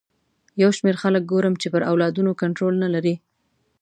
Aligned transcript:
یو 0.61 0.71
شمېر 0.77 0.95
خلک 1.03 1.23
ګورم 1.31 1.53
چې 1.61 1.67
پر 1.73 1.81
اولادونو 1.91 2.31
کنټرول 2.41 2.73
نه 2.83 2.89
لري. 2.93 3.15